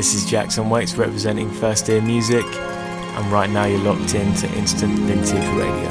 [0.00, 4.98] This is Jackson Waits representing First Ear Music, and right now you're locked into Instant
[5.00, 5.90] Vintage Radio.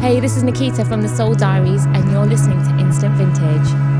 [0.00, 3.93] Hey, this is Nikita from the Soul Diaries, and you're listening to Instant Vintage.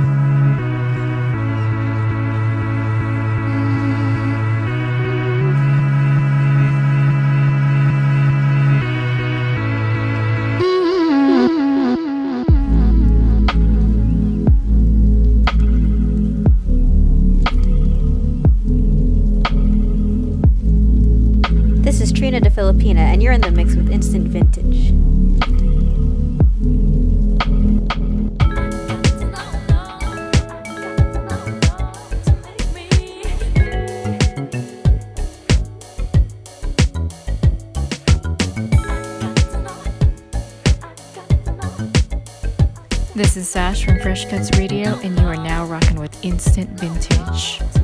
[44.05, 47.84] Fresh Cuts Radio, and you are now rocking with Instant Vintage.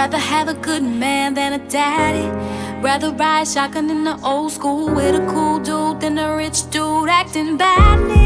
[0.00, 2.26] Rather have a good man than a daddy.
[2.80, 7.10] Rather ride shotgun in the old school with a cool dude than a rich dude
[7.10, 8.19] acting badly.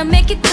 [0.00, 0.49] gotta make it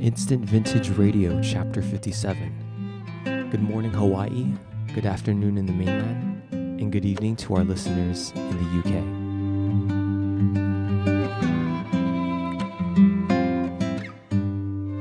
[0.00, 3.50] Instant Vintage Radio, Chapter 57.
[3.50, 4.46] Good morning, Hawaii,
[4.94, 8.94] good afternoon in the mainland, and good evening to our listeners in the UK.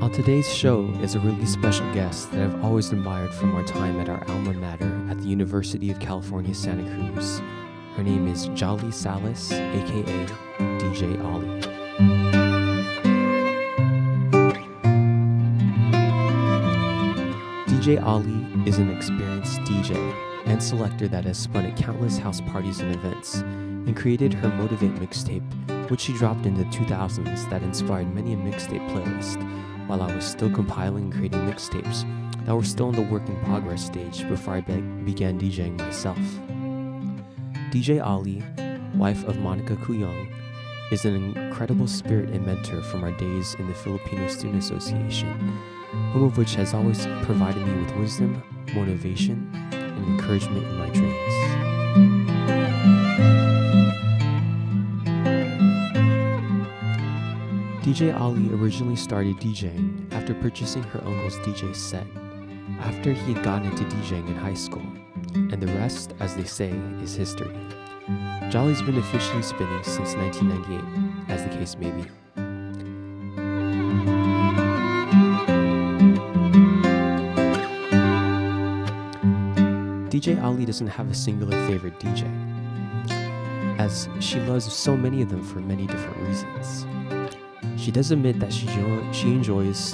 [0.04, 4.02] On today's show is a really special guest that I've always admired from our time
[4.02, 7.40] at our alma mater at the University of California, Santa Cruz.
[7.96, 10.28] Her name is Jolly Sales, aka
[10.60, 12.49] DJ Olly.
[17.80, 19.96] DJ Olly is an experienced DJ
[20.48, 24.96] and selector that has spun at countless house parties and events and created her Motivate
[24.96, 29.42] mixtape, which she dropped in the 2000s that inspired many a mixtape playlist
[29.88, 32.04] while I was still compiling and creating mixtapes
[32.46, 36.20] that were still in the work in progress stage before I be- began DJing myself.
[37.72, 38.44] DJ Olly,
[38.94, 40.30] wife of Monica Cuyong,
[40.92, 45.58] is an incredible spirit and mentor from our days in the Filipino Student Association,
[45.92, 51.60] home of which has always provided me with wisdom, motivation, and encouragement in my dreams.
[57.84, 62.06] DJ Olly originally started DJing after purchasing her uncle's DJ set
[62.82, 64.86] after he had gotten into DJing in high school,
[65.34, 66.70] and the rest, as they say,
[67.02, 67.56] is history.
[68.50, 72.19] Jolly's been officially spinning since 1998, as the case may be.
[80.20, 82.28] DJ Olly doesn't have a singular favorite DJ,
[83.80, 86.86] as she loves so many of them for many different reasons.
[87.82, 89.94] She does admit that she, jo- she enjoys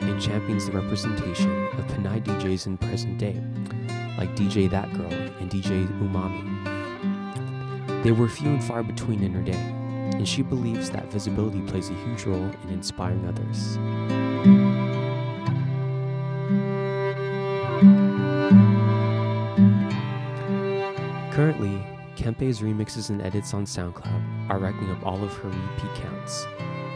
[0.00, 3.42] and champions the representation of Pinay DJs in present day,
[4.16, 6.44] like DJ That Girl and DJ Umami.
[8.04, 11.90] They were few and far between in her day, and she believes that visibility plays
[11.90, 13.76] a huge role in inspiring others.
[21.34, 26.46] Currently, Kempe's remixes and edits on SoundCloud are racking up all of her repeat counts.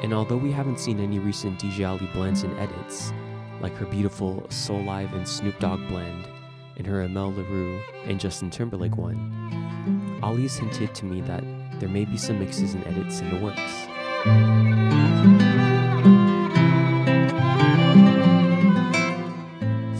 [0.05, 3.13] And although we haven't seen any recent DJ Olly blends and edits,
[3.61, 6.29] like her beautiful Soulive and Snoop Dogg blend,
[6.77, 11.43] and her Amel Larrieux and Justin Timberlake one, Olly's hinted to me that
[11.81, 15.08] there may be some mixes and edits in the works.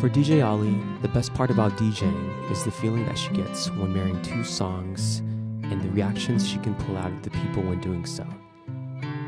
[0.09, 3.93] For DJ Olly, the best part about DJing is the feeling that she gets when
[3.93, 8.07] marrying two songs and the reactions she can pull out of the people when doing
[8.07, 8.27] so.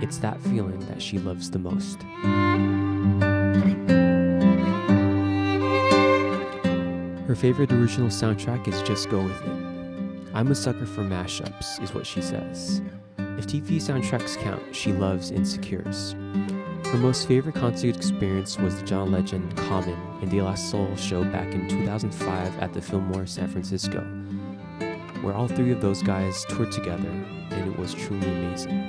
[0.00, 2.02] It's that feeling that she loves the most.
[7.26, 10.30] Her favorite original soundtrack is Just Go With It.
[10.32, 12.80] I'm a sucker for mashups, is what she says.
[13.18, 16.14] If TV soundtracks count, she loves Insecures.
[16.90, 21.22] Her most favorite concert experience was the John Legend Common in the Last Soul show
[21.22, 24.00] back in 2005 at the Fillmore San Francisco,
[25.22, 27.08] where all three of those guys toured together,
[27.50, 28.80] and it was truly amazing.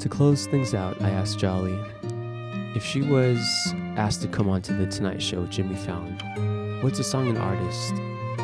[0.00, 1.78] To close things out, I asked Jolly
[2.74, 3.38] if she was
[3.96, 7.38] asked to come on to the Tonight Show with Jimmy Fallon, what's a song and
[7.38, 7.94] artist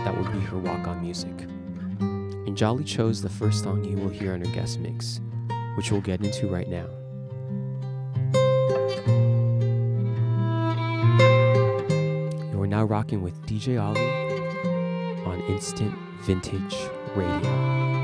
[0.04, 1.34] that would be her walk on music?
[2.56, 5.20] And Jolly chose the first song you will hear on her guest mix,
[5.76, 6.86] which we'll get into right now.
[12.50, 14.00] You are now rocking with DJ Olly
[15.26, 16.74] on Instant Vintage
[17.14, 17.95] Radio.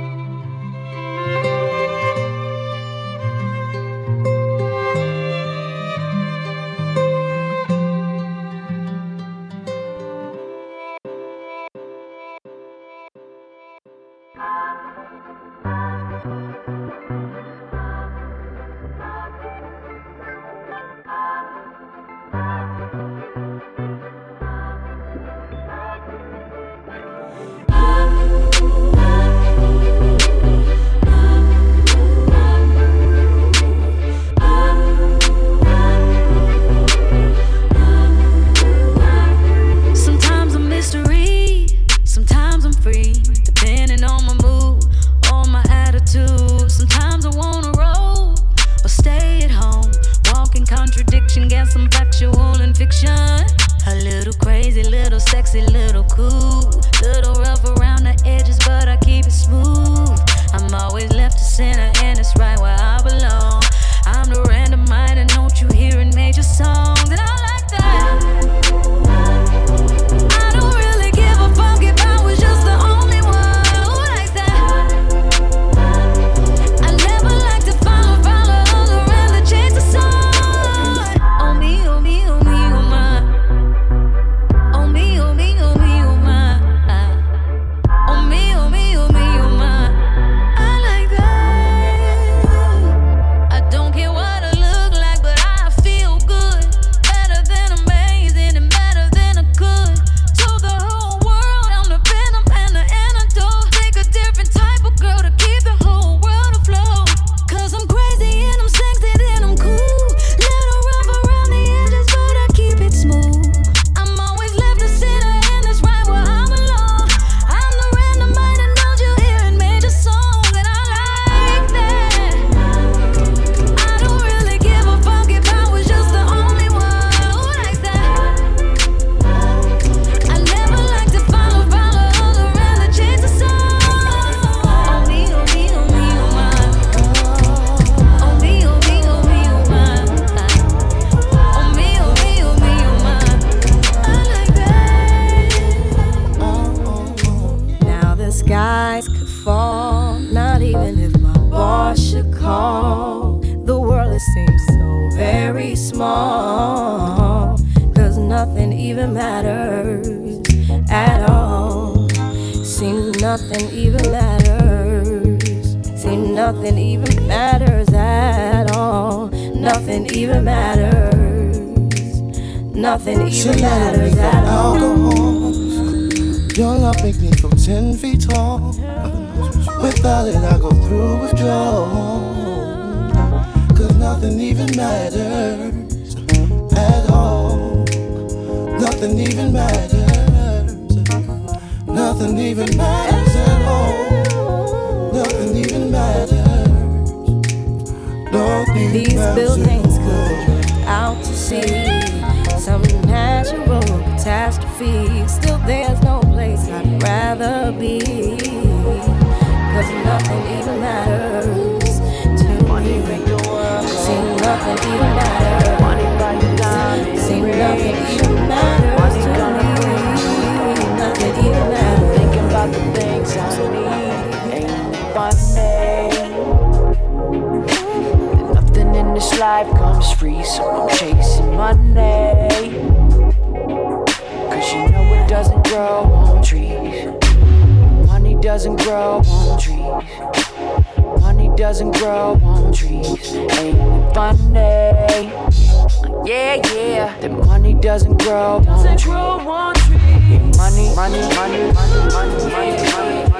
[246.33, 247.21] yeah, yeah.
[247.21, 250.57] The money doesn't grow, doesn't grow on trees.
[250.57, 253.23] Money, money, money, money, money, money, money.
[253.23, 253.32] money.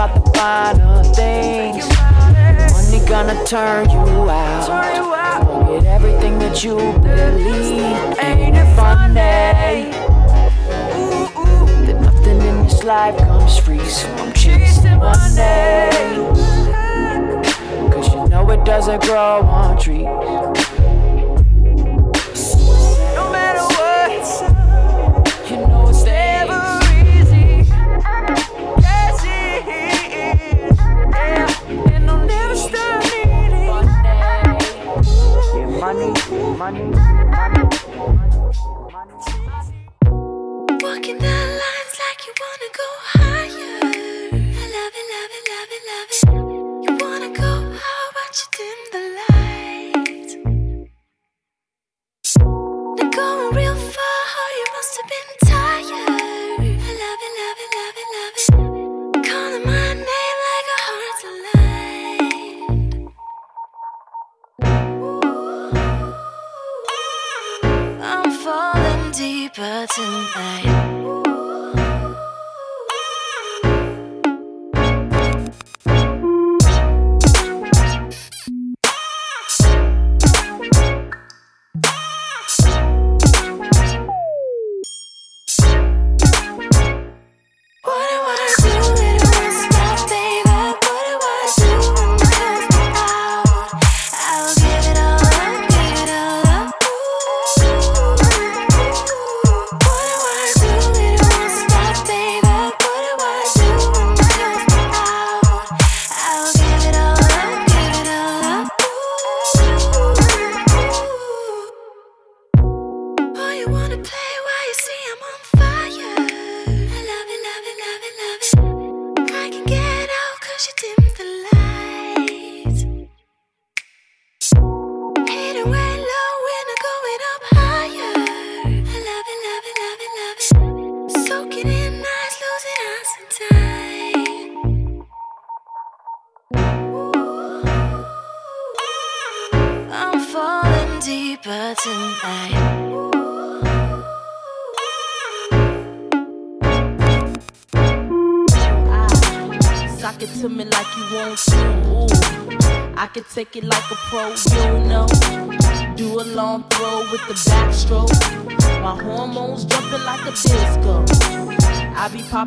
[0.00, 1.86] about the finer things.
[2.72, 5.44] Money gonna turn you out.
[5.44, 8.18] Forget everything that you believe.
[8.18, 9.90] Ain't it funny?
[11.84, 15.90] That nothing in this life comes free, so I'm chasing money.
[17.92, 20.59] Cause you know it doesn't grow on trees.
[36.60, 36.99] money.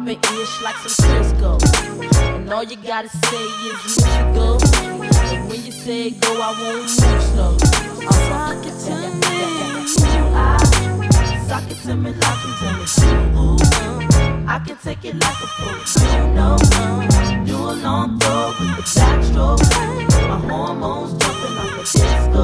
[0.04, 1.52] Popping ish like some Crisco.
[2.36, 4.58] And all you gotta say is let go.
[5.32, 7.58] And when you say go, I won't move slow.
[8.28, 9.38] Sock it to me.
[11.48, 12.90] Sock it to me like I'm telling.
[14.46, 15.72] I can take it like a pro.
[15.72, 16.58] You know,
[17.46, 19.64] do a long throw with the backstroke.
[20.28, 22.44] My hormones jumping like a disco.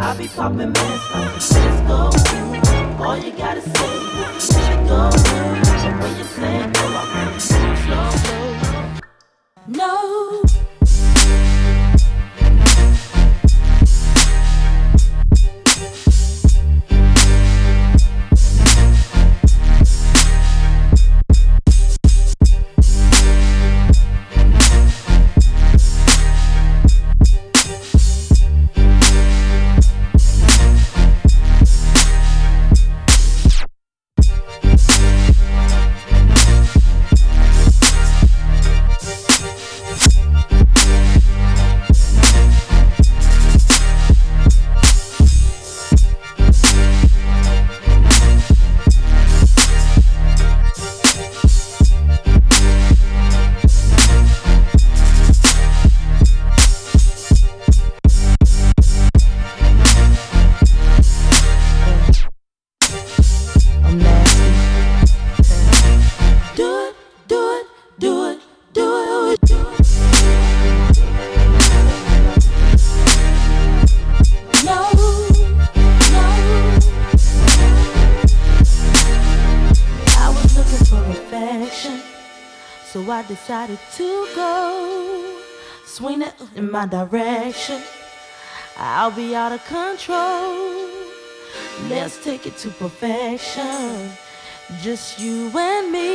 [0.00, 1.98] I be popping mess like a disco.
[3.04, 3.98] All you gotta say
[4.36, 4.50] is
[4.88, 5.27] go.
[9.68, 10.07] No.
[86.78, 87.82] My direction.
[88.76, 90.86] I'll be out of control.
[91.88, 94.12] Let's take it to perfection.
[94.80, 96.06] Just you and me.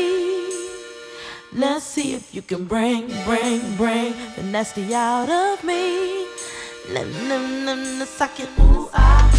[1.51, 6.23] Let's see if you can bring, bring, bring the nasty out of me.
[6.95, 9.29] Let them, them, the suck it, ooh, I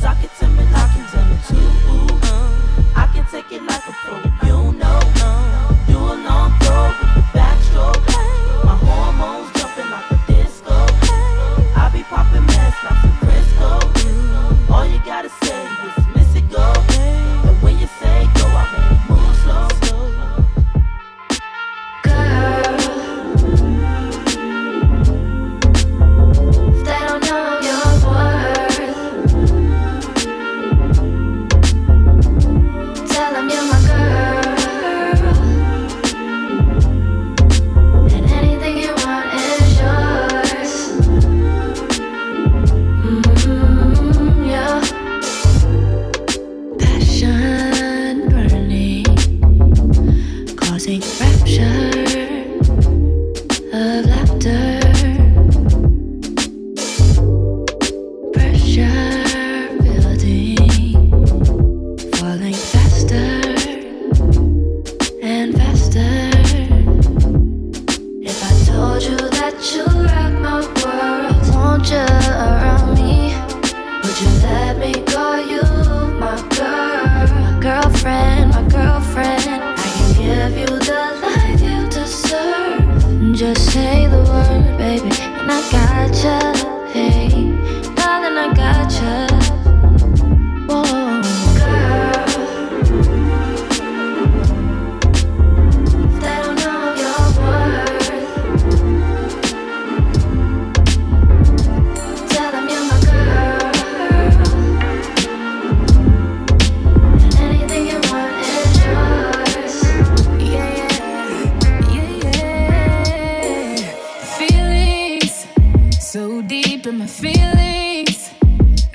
[0.00, 1.56] suck it to me like you tell me to.
[1.56, 4.16] Ooh, uh, I can take it like a pro,
[4.48, 4.89] you know.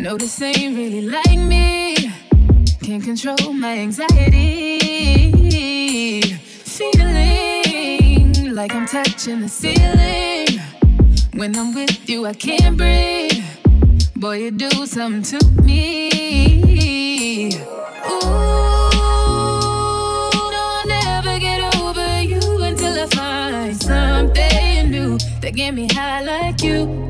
[0.05, 1.95] No, this ain't really like me.
[2.83, 4.77] Can't control my anxiety.
[6.77, 10.59] Feeling like I'm touching the ceiling.
[11.33, 13.43] When I'm with you, I can't breathe.
[14.15, 17.47] Boy, you do something to me.
[17.47, 17.49] Ooh,
[20.53, 26.21] no, I'll never get over you until I find something new that get me high
[26.21, 27.09] like you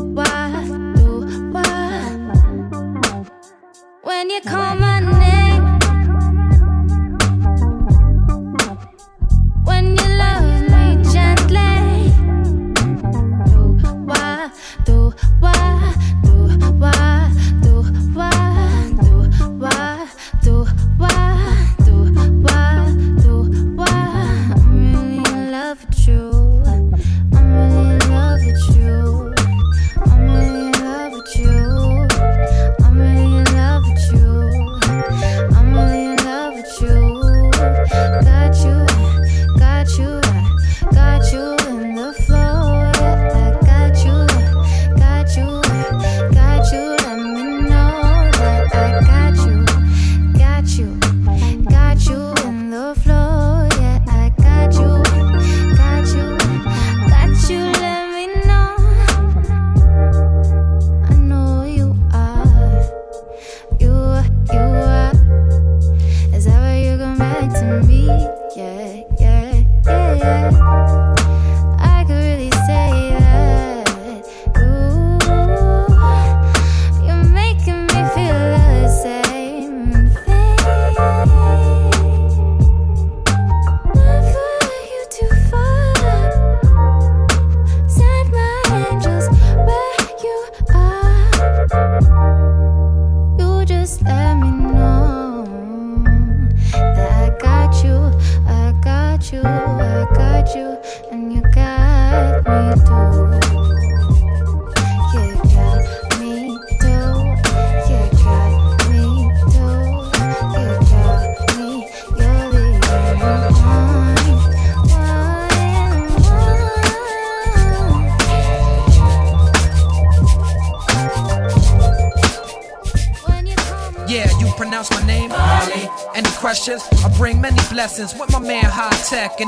[0.00, 0.64] why,
[0.96, 3.24] do why?
[4.02, 4.71] When you call.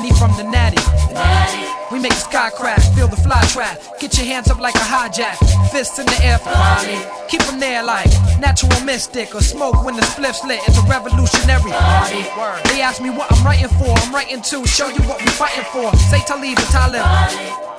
[0.02, 0.82] From the Natty.
[1.92, 3.78] We make the sky crack, feel the fly trap.
[4.00, 5.38] Get your hands up like a hijack,
[5.70, 6.98] fists in the air for Molly.
[7.28, 10.60] Keep them there like natural mystic or smoke when the spliff's lit.
[10.66, 11.70] It's a revolutionary.
[12.64, 13.94] They ask me what I'm writing for.
[13.96, 15.96] I'm writing to show you what we're fighting for.
[16.10, 17.73] Say Talib and Talib.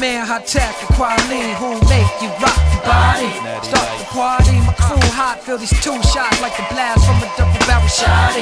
[0.00, 3.28] man Hi-Tek and Kweli who make you rock your body.
[3.62, 5.40] Start the party, my crew hot.
[5.44, 8.32] Feel these two shots like the blast from a double barrel shot.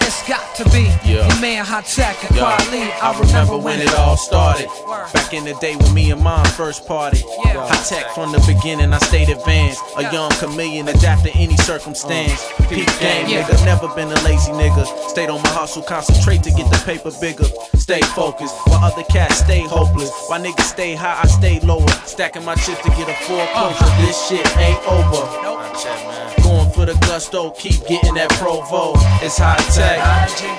[0.00, 1.28] It's got to be Yeah.
[1.28, 2.90] your man Hi-Tek and Yo, Kweli.
[3.02, 4.68] I remember when it all started.
[5.12, 7.22] Back in the day when me and mom first party.
[7.44, 7.66] Yeah.
[7.68, 9.82] Hi-Tek from the beginning, I stayed advanced.
[9.98, 12.40] A young chameleon, adapt to any circumstance.
[12.58, 13.64] Uh, Peak game, nigga.
[13.66, 14.86] Never been a lazy nigga.
[15.10, 17.44] Stayed on my hustle, concentrate to get the paper bigger.
[17.76, 20.10] Stay focused, while other cats stay hopeless.
[20.28, 21.88] While niggas stay high, I stay lower.
[22.06, 23.82] Stacking my chips to get a four closer.
[23.82, 24.06] Uh, uh-huh.
[24.06, 25.26] this shit ain't over.
[25.42, 25.58] Nope.
[26.42, 28.94] Going for the gusto, keep getting that provo.
[29.18, 29.98] It's high tech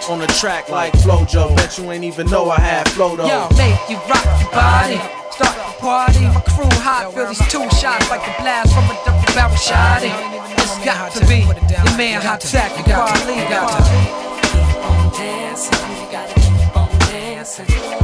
[0.10, 1.56] on the track like Flojo.
[1.56, 3.28] Bet you ain't even know I had flow though.
[3.28, 5.00] Yo, make you rock your body.
[5.32, 8.96] Start the party, my crew hot, feel these two shots like a blast from a
[9.06, 10.04] double barrel shot.
[10.04, 14.34] It's got to be the man hot tech, you got to, you got to.
[14.52, 18.03] Keep on dancing, you gotta keep on dancing.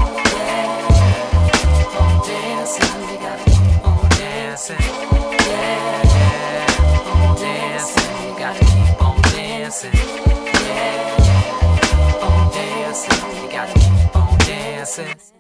[14.98, 15.40] dancing.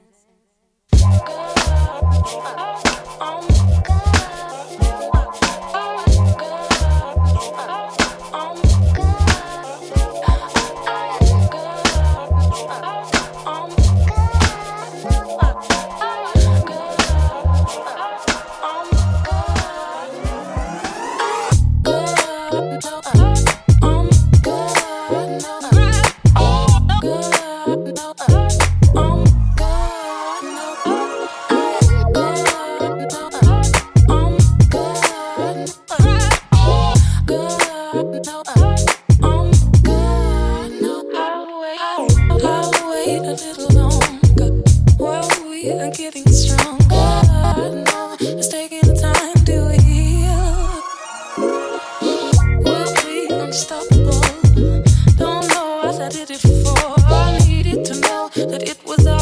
[56.41, 56.95] before.
[56.97, 59.18] I needed to know that it was.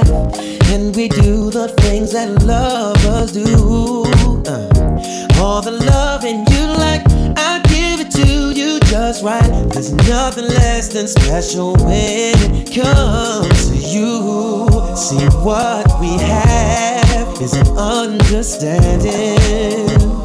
[0.00, 4.04] life, and we do the things that lovers do.
[4.46, 7.02] Uh, all the loving you like,
[7.36, 9.68] I give it to you just right.
[9.72, 14.96] There's nothing less than special when it comes to you.
[14.96, 19.38] See, what we have is an understanding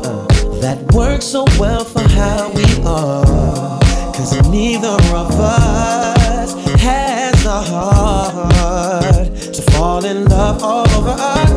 [0.05, 0.26] uh,
[0.61, 3.80] that works so well for how we are.
[4.13, 6.03] Cause neither of us
[10.04, 11.53] falling in love all over us.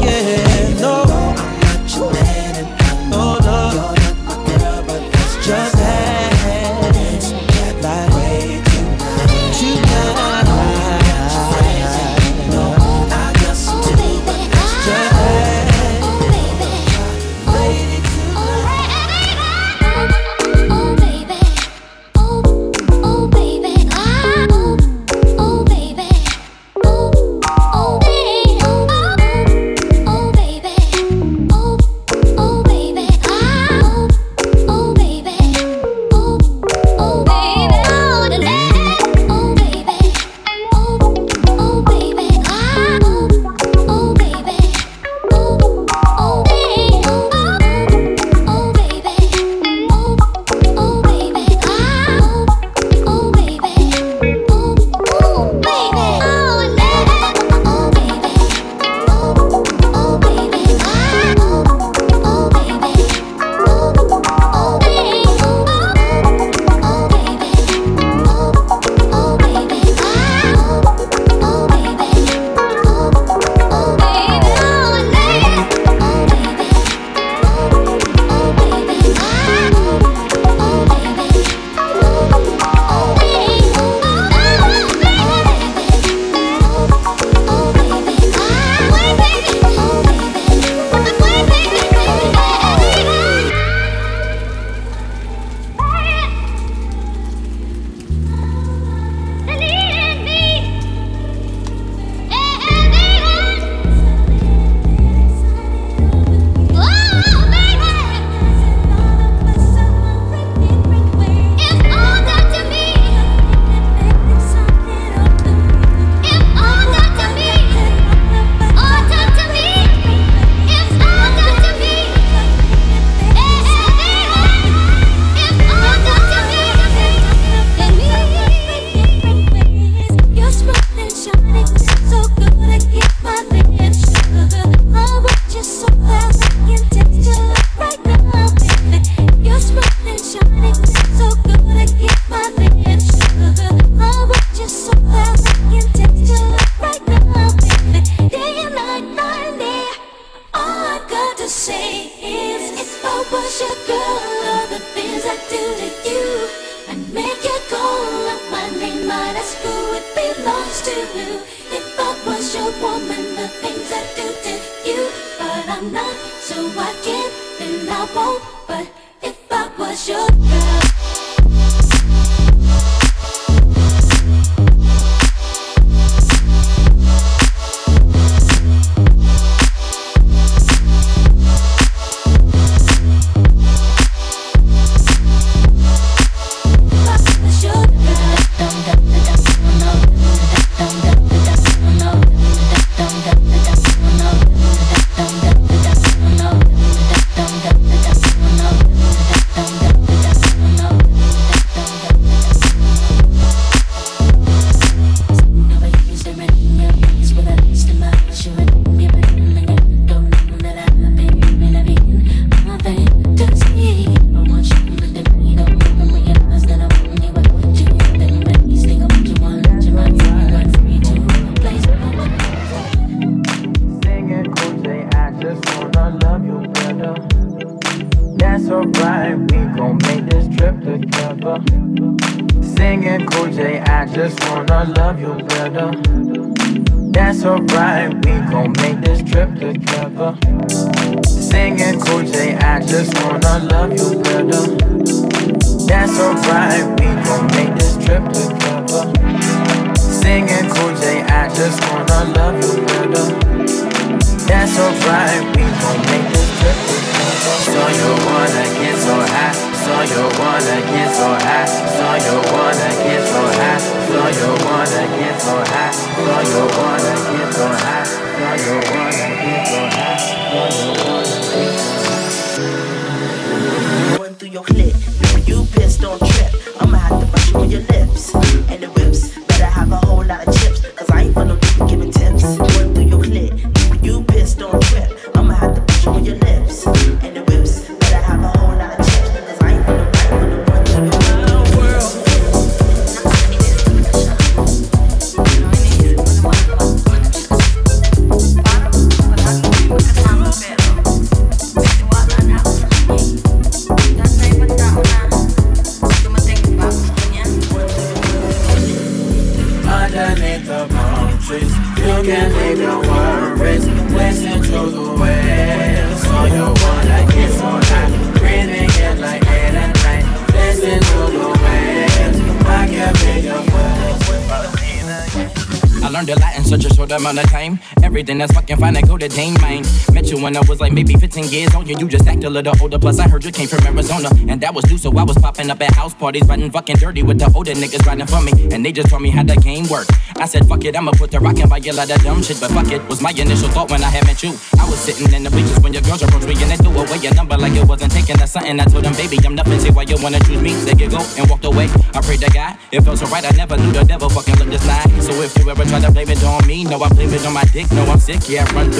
[327.17, 327.81] Amount of time.
[328.17, 329.85] Everything that's fucking fine, I go to Dane, mine.
[330.15, 331.87] Met you when I was like maybe 15 years old.
[331.87, 332.99] You, you just act a little older.
[332.99, 334.31] Plus, I heard you came from Arizona.
[334.49, 337.23] And that was due, so I was popping up at house parties, riding fucking dirty
[337.23, 338.73] with the older niggas riding for me.
[338.73, 340.13] And they just told me how the game worked.
[340.39, 342.59] I said, fuck it, I'ma put the rock and buy a lot of dumb shit.
[342.59, 344.57] But fuck it, was my initial thought when I had met you.
[344.81, 347.21] I was sitting in the bleachers when your girls approached me and they threw away
[347.21, 348.81] your number like it wasn't taking a something.
[348.81, 349.79] I told them, baby, I'm nothing.
[349.79, 350.73] Say why you wanna choose me.
[350.89, 351.93] They get go and walked away.
[352.17, 353.45] I prayed to God, it felt so right.
[353.45, 355.05] I never knew the devil fucking looked this nice.
[355.21, 357.53] So if you ever try to blame it on me, no, I blame it on
[357.53, 357.93] my dick.
[357.93, 358.91] No, I'm sick, yeah, run.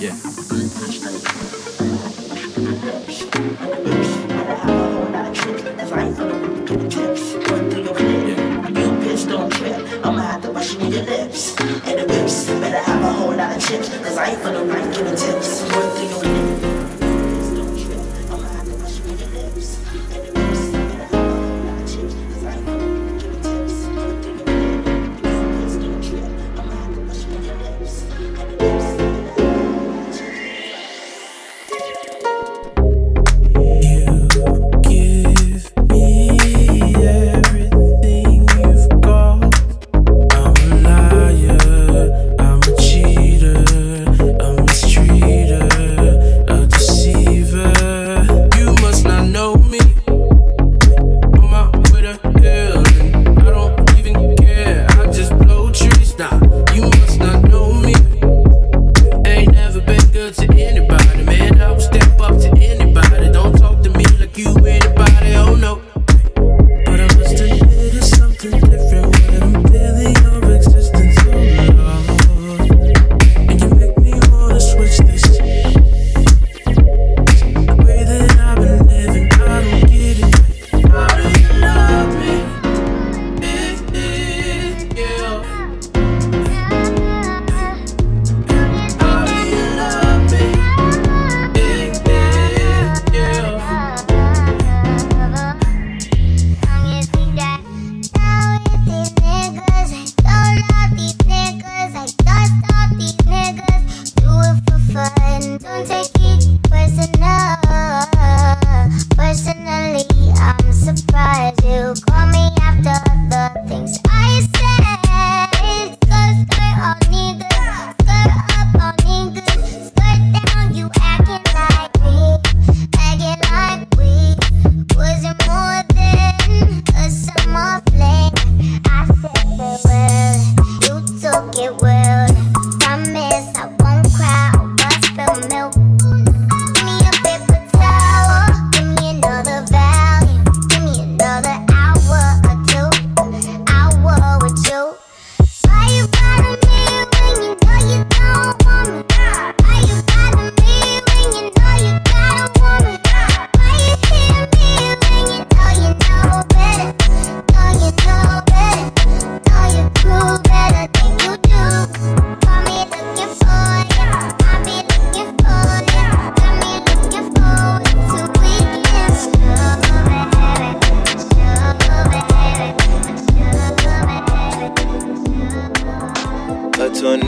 [0.00, 0.16] Yeah.
[10.40, 13.90] To brush you your lips And the whips Better have a whole lot of chips
[13.90, 16.59] Cause I ain't finna like giving tips through your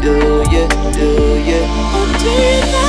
[0.00, 1.08] do you, do
[1.42, 2.87] you?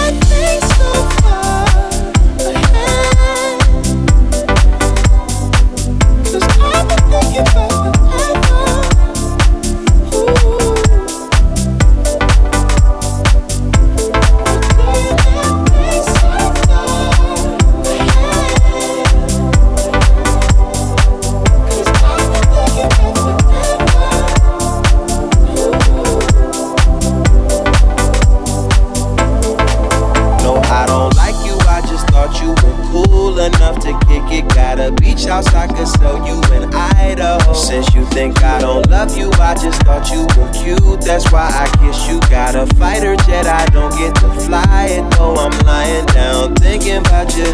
[38.20, 41.00] think I don't love you, I just thought you were cute.
[41.00, 43.48] That's why I guess you got a fighter jet.
[43.48, 47.48] I don't get to fly it, though I'm lying down thinking about you.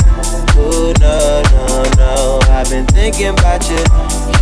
[0.58, 2.40] Ooh, no, no, no.
[2.50, 3.78] I've been thinking about you.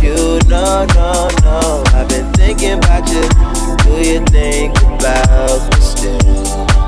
[0.00, 1.84] You, no, no, no.
[1.92, 3.28] I've been thinking about you.
[3.84, 6.18] Do you think about me still?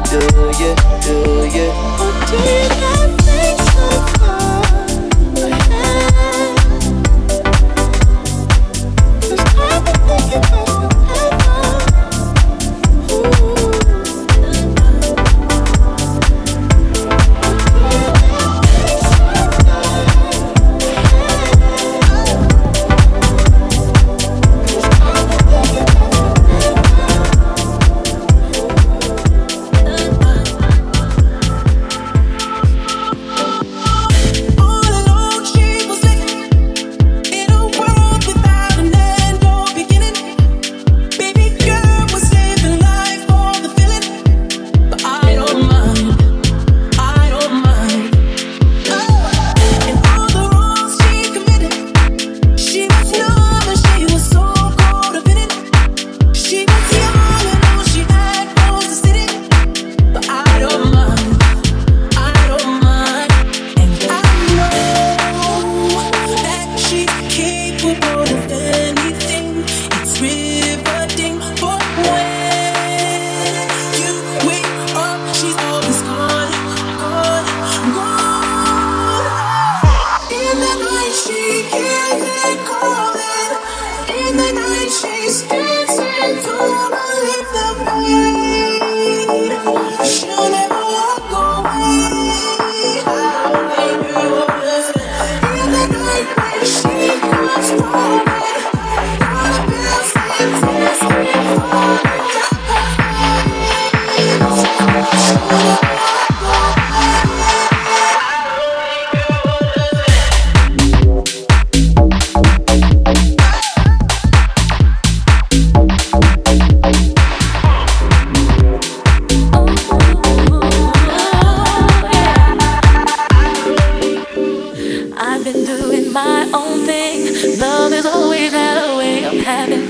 [0.09, 0.21] Do
[0.61, 0.73] you,
[1.05, 1.17] do
[1.53, 1.69] you,
[2.01, 3.26] or do you not?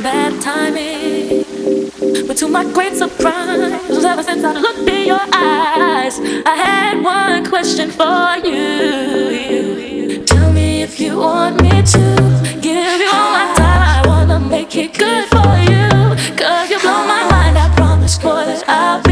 [0.03, 1.45] bad timing.
[2.27, 7.47] But to my great surprise, ever since I looked in your eyes, I had one
[7.47, 10.25] question for you.
[10.25, 13.83] Tell me if you want me to give you all my time.
[13.97, 15.89] I wanna make it good for you.
[16.37, 19.06] Cause you blow my mind, I promise, boy, that I'll